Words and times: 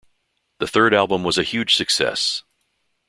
The 0.57 0.65
third 0.65 0.95
album 0.95 1.23
was 1.23 1.37
a 1.37 1.43
huge 1.43 1.75
success. 1.75 2.41